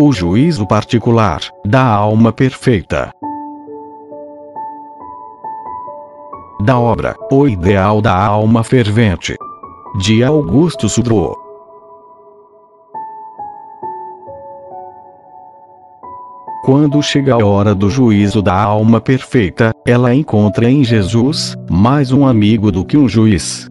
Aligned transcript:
O 0.00 0.12
juízo 0.12 0.64
particular 0.64 1.40
da 1.66 1.82
alma 1.84 2.32
perfeita. 2.32 3.12
Da 6.64 6.78
obra 6.78 7.16
O 7.32 7.48
Ideal 7.48 8.00
da 8.00 8.14
Alma 8.16 8.62
Fervente. 8.62 9.34
De 10.00 10.22
Augusto 10.22 10.88
Sudro. 10.88 11.36
Quando 16.64 17.02
chega 17.02 17.34
a 17.34 17.44
hora 17.44 17.74
do 17.74 17.90
juízo 17.90 18.40
da 18.40 18.54
alma 18.54 19.00
perfeita, 19.00 19.72
ela 19.88 20.14
encontra 20.14 20.70
em 20.70 20.84
Jesus 20.84 21.56
mais 21.70 22.12
um 22.12 22.26
amigo 22.26 22.70
do 22.70 22.84
que 22.84 22.98
um 22.98 23.08
juiz. 23.08 23.66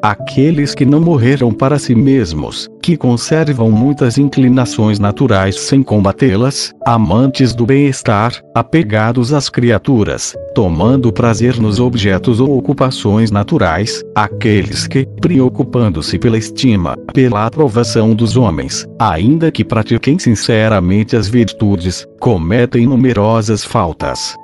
Aqueles 0.00 0.76
que 0.76 0.84
não 0.84 1.00
morreram 1.00 1.52
para 1.52 1.76
si 1.76 1.92
mesmos, 1.92 2.68
que 2.80 2.96
conservam 2.96 3.68
muitas 3.68 4.16
inclinações 4.16 5.00
naturais 5.00 5.58
sem 5.58 5.82
combatê-las, 5.82 6.72
amantes 6.86 7.52
do 7.52 7.66
bem-estar, 7.66 8.32
apegados 8.54 9.32
às 9.32 9.48
criaturas, 9.48 10.36
tomando 10.54 11.12
prazer 11.12 11.58
nos 11.58 11.80
objetos 11.80 12.38
ou 12.38 12.56
ocupações 12.56 13.32
naturais, 13.32 14.04
aqueles 14.14 14.86
que, 14.86 15.04
preocupando-se 15.20 16.16
pela 16.16 16.38
estima, 16.38 16.96
pela 17.12 17.44
aprovação 17.44 18.14
dos 18.14 18.36
homens, 18.36 18.86
ainda 19.00 19.50
que 19.50 19.64
pratiquem 19.64 20.16
sinceramente 20.16 21.16
as 21.16 21.26
virtudes, 21.26 22.06
cometem 22.20 22.86
numerosas 22.86 23.64
faltas 23.64 24.36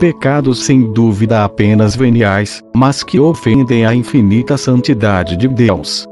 pecados 0.00 0.64
sem 0.64 0.90
dúvida 0.92 1.44
apenas 1.44 1.94
veniais, 1.94 2.62
mas 2.74 3.04
que 3.04 3.20
ofendem 3.20 3.84
a 3.84 3.94
infinita 3.94 4.56
santidade 4.56 5.36
de 5.36 5.46
Deus. 5.46 6.06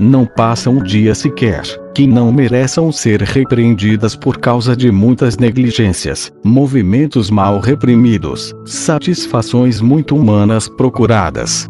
Não 0.00 0.24
passa 0.24 0.70
um 0.70 0.82
dia 0.82 1.14
sequer 1.14 1.62
que 1.94 2.06
não 2.06 2.32
mereçam 2.32 2.90
ser 2.90 3.22
repreendidas 3.22 4.16
por 4.16 4.38
causa 4.38 4.74
de 4.74 4.90
muitas 4.90 5.36
negligências, 5.36 6.32
movimentos 6.44 7.30
mal 7.30 7.60
reprimidos, 7.60 8.54
satisfações 8.64 9.80
muito 9.80 10.16
humanas 10.16 10.68
procuradas. 10.68 11.68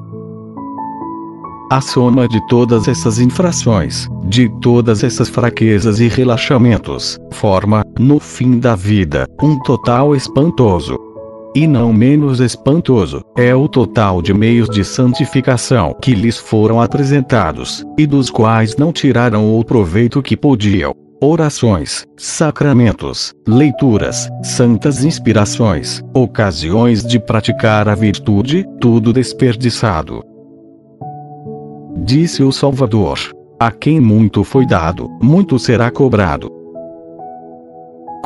A 1.70 1.80
soma 1.80 2.28
de 2.28 2.44
todas 2.46 2.86
essas 2.86 3.18
infrações, 3.18 4.08
de 4.28 4.48
todas 4.60 5.02
essas 5.02 5.28
fraquezas 5.28 5.98
e 5.98 6.06
relaxamentos, 6.06 7.18
forma, 7.32 7.82
no 7.98 8.20
fim 8.20 8.60
da 8.60 8.76
vida, 8.76 9.26
um 9.42 9.58
total 9.60 10.14
espantoso, 10.14 11.05
e 11.56 11.66
não 11.66 11.90
menos 11.90 12.38
espantoso, 12.38 13.24
é 13.34 13.54
o 13.54 13.66
total 13.66 14.20
de 14.20 14.34
meios 14.34 14.68
de 14.68 14.84
santificação 14.84 15.96
que 16.02 16.12
lhes 16.14 16.36
foram 16.36 16.82
apresentados, 16.82 17.82
e 17.96 18.06
dos 18.06 18.28
quais 18.28 18.76
não 18.76 18.92
tiraram 18.92 19.58
o 19.58 19.64
proveito 19.64 20.22
que 20.22 20.36
podiam. 20.36 20.94
Orações, 21.18 22.04
sacramentos, 22.14 23.32
leituras, 23.48 24.28
santas 24.42 25.02
inspirações, 25.02 26.02
ocasiões 26.12 27.02
de 27.02 27.18
praticar 27.18 27.88
a 27.88 27.94
virtude, 27.94 28.66
tudo 28.78 29.10
desperdiçado. 29.10 30.22
Disse 32.04 32.42
o 32.42 32.52
Salvador: 32.52 33.18
A 33.58 33.70
quem 33.70 33.98
muito 33.98 34.44
foi 34.44 34.66
dado, 34.66 35.08
muito 35.22 35.58
será 35.58 35.90
cobrado 35.90 36.55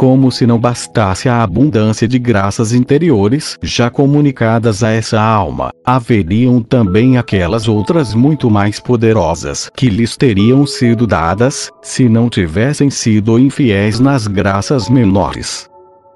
como 0.01 0.33
se 0.33 0.47
não 0.47 0.59
bastasse 0.59 1.29
a 1.29 1.43
abundância 1.43 2.09
de 2.09 2.19
graças 2.19 2.73
interiores 2.73 3.59
já 3.63 3.91
comunicadas 3.91 4.83
a 4.83 4.89
essa 4.89 5.21
alma, 5.21 5.73
haveriam 5.85 6.63
também 6.63 7.19
aquelas 7.19 7.69
outras 7.69 8.15
muito 8.15 8.49
mais 8.49 8.81
poderosas 8.81 9.71
que 9.77 9.91
lhes 9.91 10.17
teriam 10.17 10.65
sido 10.65 11.07
dadas, 11.07 11.71
se 11.83 12.09
não 12.09 12.31
tivessem 12.31 12.89
sido 12.89 13.39
infiéis 13.39 14.01
nas 14.01 14.27
graças 14.27 14.89
menores. 14.89 15.69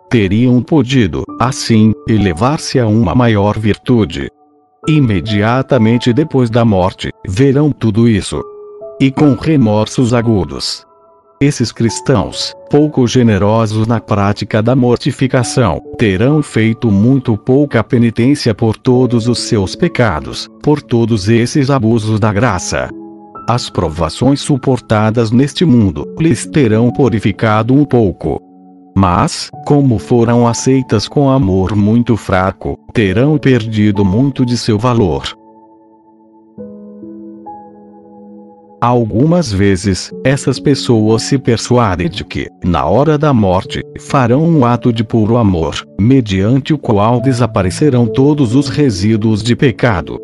Teriam 0.09 0.63
podido, 0.63 1.23
assim, 1.39 1.93
elevar-se 2.09 2.81
a 2.81 2.87
uma 2.87 3.15
maior 3.15 3.59
virtude. 3.59 4.31
Imediatamente 4.89 6.11
depois 6.11 6.49
da 6.49 6.65
morte, 6.65 7.11
verão 7.29 7.71
tudo 7.71 8.09
isso. 8.09 8.43
E 8.99 9.11
com 9.11 9.35
remorsos 9.35 10.15
agudos, 10.15 10.87
esses 11.45 11.71
cristãos, 11.71 12.55
pouco 12.71 13.07
generosos 13.07 13.87
na 13.87 14.01
prática 14.01 14.63
da 14.63 14.75
mortificação, 14.75 15.81
terão 15.99 16.43
feito 16.43 16.91
muito 16.91 17.37
pouca 17.37 17.85
penitência 17.85 18.55
por 18.55 18.77
todos 18.77 19.29
os 19.29 19.41
seus 19.41 19.77
pecados, 19.77 20.49
por 20.63 20.81
todos 20.81 21.29
esses 21.29 21.71
abusos 21.71 22.19
da 22.19 22.33
graça. 22.33 22.89
As 23.49 23.69
provações 23.69 24.41
suportadas 24.41 25.31
neste 25.31 25.65
mundo 25.65 26.07
lhes 26.19 26.47
terão 26.47 26.91
purificado 26.91 27.75
um 27.75 27.85
pouco. 27.85 28.41
Mas, 28.97 29.51
como 29.67 29.99
foram 29.99 30.47
aceitas 30.47 31.07
com 31.07 31.29
amor 31.29 31.77
muito 31.77 32.17
fraco, 32.17 32.79
terão 32.93 33.37
perdido 33.37 34.05
muito 34.05 34.47
de 34.47 34.57
seu 34.57 34.79
valor. 34.79 35.44
Algumas 38.85 39.51
vezes, 39.51 40.13
essas 40.23 40.61
pessoas 40.61 41.23
se 41.23 41.39
persuadem 41.39 42.07
de 42.07 42.23
que, 42.23 42.51
na 42.63 42.85
hora 42.85 43.17
da 43.17 43.33
morte, 43.33 43.83
farão 43.99 44.45
um 44.45 44.63
ato 44.63 44.93
de 44.93 45.03
puro 45.03 45.39
amor, 45.39 45.75
mediante 45.99 46.75
o 46.75 46.77
qual 46.77 47.19
desaparecerão 47.19 48.07
todos 48.07 48.55
os 48.55 48.69
resíduos 48.69 49.43
de 49.43 49.57
pecado. 49.57 50.21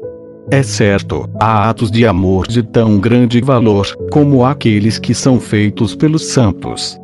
É 0.50 0.62
certo, 0.62 1.26
há 1.40 1.70
atos 1.70 1.90
de 1.90 2.04
amor 2.04 2.46
de 2.46 2.62
tão 2.62 3.00
grande 3.00 3.40
valor, 3.40 3.86
como 4.12 4.44
aqueles 4.44 4.98
que 4.98 5.14
são 5.14 5.40
feitos 5.40 5.96
pelos 5.96 6.26
santos. 6.26 6.99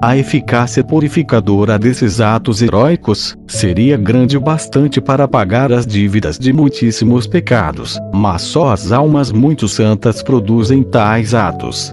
A 0.00 0.16
eficácia 0.16 0.84
purificadora 0.84 1.76
desses 1.76 2.20
atos 2.20 2.62
heróicos 2.62 3.36
seria 3.48 3.96
grande 3.96 4.36
o 4.36 4.40
bastante 4.40 5.00
para 5.00 5.26
pagar 5.26 5.72
as 5.72 5.84
dívidas 5.84 6.38
de 6.38 6.52
muitíssimos 6.52 7.26
pecados, 7.26 7.98
mas 8.14 8.42
só 8.42 8.70
as 8.70 8.92
almas 8.92 9.32
muito 9.32 9.66
santas 9.66 10.22
produzem 10.22 10.84
tais 10.84 11.34
atos. 11.34 11.92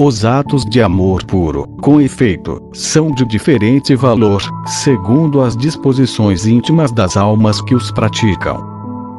Os 0.00 0.24
atos 0.24 0.64
de 0.64 0.80
amor 0.80 1.22
puro, 1.26 1.66
com 1.82 2.00
efeito, 2.00 2.66
são 2.72 3.12
de 3.12 3.26
diferente 3.26 3.94
valor, 3.94 4.42
segundo 4.66 5.42
as 5.42 5.54
disposições 5.54 6.46
íntimas 6.46 6.90
das 6.92 7.14
almas 7.14 7.60
que 7.60 7.74
os 7.74 7.90
praticam. 7.90 8.71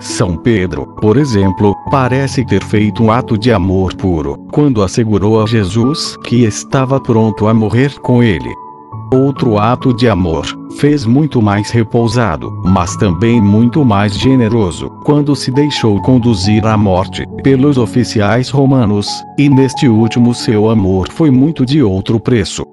São 0.03 0.35
Pedro, 0.35 0.85
por 0.99 1.15
exemplo, 1.15 1.73
parece 1.89 2.43
ter 2.45 2.61
feito 2.61 3.01
um 3.01 3.09
ato 3.09 3.37
de 3.37 3.53
amor 3.53 3.95
puro, 3.95 4.37
quando 4.51 4.83
assegurou 4.83 5.41
a 5.41 5.47
Jesus 5.47 6.17
que 6.25 6.43
estava 6.43 6.99
pronto 6.99 7.47
a 7.47 7.53
morrer 7.53 7.97
com 8.01 8.21
ele. 8.21 8.53
Outro 9.13 9.57
ato 9.57 9.93
de 9.93 10.09
amor, 10.09 10.45
fez 10.77 11.05
muito 11.05 11.41
mais 11.41 11.69
repousado, 11.69 12.51
mas 12.65 12.97
também 12.97 13.39
muito 13.41 13.85
mais 13.85 14.13
generoso, 14.19 14.89
quando 15.05 15.33
se 15.37 15.49
deixou 15.51 16.01
conduzir 16.01 16.65
à 16.65 16.75
morte 16.75 17.25
pelos 17.41 17.77
oficiais 17.77 18.49
romanos, 18.49 19.07
e 19.37 19.47
neste 19.47 19.87
último 19.87 20.33
seu 20.33 20.69
amor 20.69 21.07
foi 21.13 21.31
muito 21.31 21.65
de 21.65 21.81
outro 21.81 22.19
preço. 22.19 22.65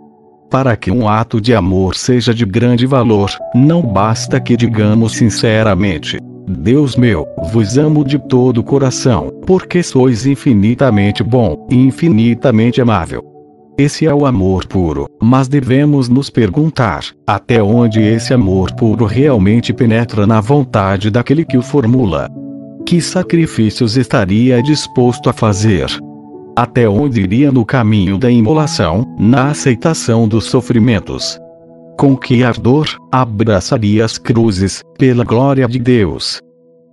Para 0.50 0.76
que 0.76 0.90
um 0.90 1.08
ato 1.08 1.40
de 1.40 1.54
amor 1.54 1.94
seja 1.94 2.34
de 2.34 2.44
grande 2.44 2.86
valor, 2.86 3.30
não 3.54 3.82
basta 3.82 4.40
que 4.40 4.56
digamos 4.56 5.12
sinceramente: 5.12 6.18
Deus 6.48 6.96
meu, 6.96 7.26
vos 7.52 7.78
amo 7.78 8.04
de 8.04 8.18
todo 8.18 8.58
o 8.58 8.64
coração, 8.64 9.30
porque 9.46 9.82
sois 9.82 10.26
infinitamente 10.26 11.22
bom 11.22 11.66
e 11.70 11.76
infinitamente 11.76 12.80
amável. 12.80 13.24
Esse 13.78 14.06
é 14.06 14.12
o 14.12 14.26
amor 14.26 14.66
puro, 14.66 15.08
mas 15.22 15.48
devemos 15.48 16.08
nos 16.08 16.28
perguntar: 16.28 17.02
até 17.26 17.62
onde 17.62 18.00
esse 18.02 18.34
amor 18.34 18.72
puro 18.74 19.06
realmente 19.06 19.72
penetra 19.72 20.26
na 20.26 20.40
vontade 20.40 21.10
daquele 21.10 21.44
que 21.44 21.56
o 21.56 21.62
formula? 21.62 22.28
Que 22.84 23.00
sacrifícios 23.00 23.96
estaria 23.96 24.62
disposto 24.62 25.30
a 25.30 25.32
fazer? 25.32 25.86
Até 26.56 26.88
onde 26.88 27.22
iria 27.22 27.50
no 27.50 27.64
caminho 27.64 28.18
da 28.18 28.30
imolação, 28.30 29.06
na 29.18 29.48
aceitação 29.48 30.28
dos 30.28 30.44
sofrimentos? 30.46 31.40
Com 32.00 32.16
que 32.16 32.42
ardor 32.42 32.96
abraçaria 33.12 34.02
as 34.06 34.16
cruzes, 34.16 34.82
pela 34.96 35.22
glória 35.22 35.68
de 35.68 35.78
Deus. 35.78 36.40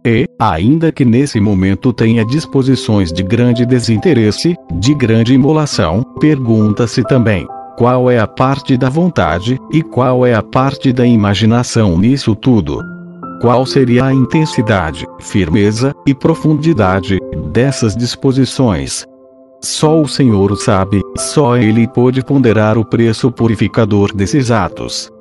E, 0.05 0.25
ainda 0.37 0.91
que 0.91 1.05
nesse 1.05 1.39
momento 1.39 1.93
tenha 1.93 2.25
disposições 2.25 3.13
de 3.13 3.23
grande 3.23 3.65
desinteresse, 3.65 4.53
de 4.73 4.93
grande 4.93 5.33
imolação, 5.33 6.03
pergunta-se 6.19 7.03
também: 7.03 7.47
qual 7.77 8.11
é 8.11 8.19
a 8.19 8.27
parte 8.27 8.75
da 8.75 8.89
vontade, 8.89 9.57
e 9.71 9.81
qual 9.81 10.25
é 10.25 10.33
a 10.33 10.43
parte 10.43 10.91
da 10.91 11.07
imaginação 11.07 11.97
nisso 11.97 12.35
tudo? 12.35 12.83
Qual 13.39 13.65
seria 13.65 14.05
a 14.05 14.13
intensidade, 14.13 15.05
firmeza 15.21 15.93
e 16.05 16.13
profundidade 16.13 17.17
dessas 17.53 17.95
disposições? 17.95 19.05
Só 19.61 20.01
o 20.01 20.07
Senhor 20.07 20.51
o 20.51 20.55
sabe, 20.55 21.01
só 21.17 21.57
Ele 21.57 21.87
pode 21.87 22.23
ponderar 22.23 22.77
o 22.77 22.85
preço 22.85 23.31
purificador 23.31 24.15
desses 24.15 24.51
atos. 24.51 25.11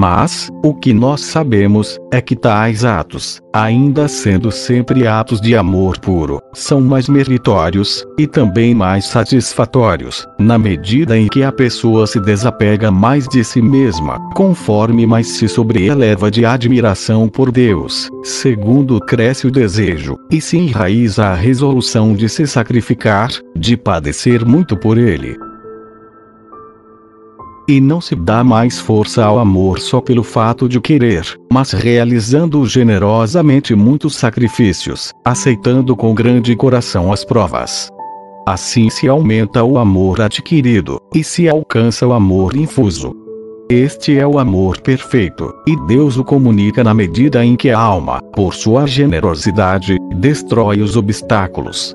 Mas, 0.00 0.48
o 0.64 0.72
que 0.72 0.94
nós 0.94 1.20
sabemos, 1.20 1.98
é 2.10 2.22
que 2.22 2.34
tais 2.34 2.86
atos, 2.86 3.38
ainda 3.52 4.08
sendo 4.08 4.50
sempre 4.50 5.06
atos 5.06 5.42
de 5.42 5.54
amor 5.54 5.98
puro, 5.98 6.40
são 6.54 6.80
mais 6.80 7.06
meritórios, 7.06 8.02
e 8.18 8.26
também 8.26 8.74
mais 8.74 9.04
satisfatórios, 9.04 10.26
na 10.38 10.56
medida 10.56 11.18
em 11.18 11.28
que 11.28 11.42
a 11.42 11.52
pessoa 11.52 12.06
se 12.06 12.18
desapega 12.18 12.90
mais 12.90 13.28
de 13.28 13.44
si 13.44 13.60
mesma, 13.60 14.18
conforme 14.34 15.06
mais 15.06 15.26
se 15.26 15.46
sobreeleva 15.46 16.30
de 16.30 16.46
admiração 16.46 17.28
por 17.28 17.52
Deus, 17.52 18.08
segundo 18.24 19.00
cresce 19.00 19.48
o 19.48 19.50
desejo, 19.50 20.16
e 20.30 20.40
se 20.40 20.56
enraiza 20.56 21.26
a 21.26 21.34
resolução 21.34 22.14
de 22.14 22.26
se 22.26 22.46
sacrificar, 22.46 23.28
de 23.54 23.76
padecer 23.76 24.46
muito 24.46 24.78
por 24.78 24.96
ele. 24.96 25.49
E 27.70 27.80
não 27.80 28.00
se 28.00 28.16
dá 28.16 28.42
mais 28.42 28.80
força 28.80 29.24
ao 29.24 29.38
amor 29.38 29.78
só 29.78 30.00
pelo 30.00 30.24
fato 30.24 30.68
de 30.68 30.80
querer, 30.80 31.24
mas 31.52 31.70
realizando 31.70 32.66
generosamente 32.66 33.76
muitos 33.76 34.16
sacrifícios, 34.16 35.12
aceitando 35.24 35.94
com 35.94 36.12
grande 36.12 36.56
coração 36.56 37.12
as 37.12 37.24
provas. 37.24 37.88
Assim 38.44 38.90
se 38.90 39.06
aumenta 39.06 39.62
o 39.62 39.78
amor 39.78 40.20
adquirido, 40.20 41.00
e 41.14 41.22
se 41.22 41.48
alcança 41.48 42.04
o 42.04 42.12
amor 42.12 42.56
infuso. 42.56 43.14
Este 43.70 44.18
é 44.18 44.26
o 44.26 44.40
amor 44.40 44.80
perfeito, 44.80 45.54
e 45.64 45.76
Deus 45.86 46.16
o 46.16 46.24
comunica 46.24 46.82
na 46.82 46.92
medida 46.92 47.44
em 47.44 47.54
que 47.54 47.70
a 47.70 47.78
alma, 47.78 48.20
por 48.34 48.52
sua 48.52 48.84
generosidade, 48.84 49.96
destrói 50.16 50.80
os 50.80 50.96
obstáculos. 50.96 51.94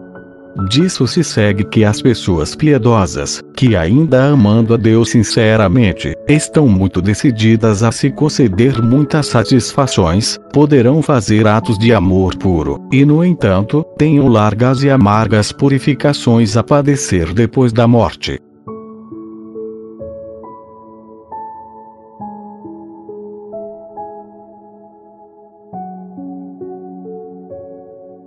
Disso 0.70 1.06
se 1.06 1.24
segue 1.24 1.66
que 1.66 1.84
as 1.84 2.02
pessoas 2.02 2.56
piedosas, 2.56 3.44
que 3.58 3.76
ainda 3.76 4.28
amando 4.28 4.74
a 4.74 4.78
Deus 4.78 5.10
sinceramente, 5.10 6.16
estão 6.28 6.68
muito 6.68 7.02
decididas 7.02 7.84
a 7.84 7.92
se 7.92 8.10
conceder 8.10 8.82
muitas 8.82 9.28
satisfações, 9.28 10.40
poderão 10.54 11.02
fazer 11.02 11.46
atos 11.46 11.78
de 11.78 11.94
amor 11.94 12.38
puro, 12.38 12.80
e 12.92 13.04
no 13.04 13.24
entanto, 13.24 13.86
tenham 13.98 14.28
largas 14.30 14.82
e 14.82 14.90
amargas 14.90 15.52
purificações 15.52 16.56
a 16.56 16.64
padecer 16.64 17.34
depois 17.34 17.74
da 17.74 17.86
morte. 17.86 18.40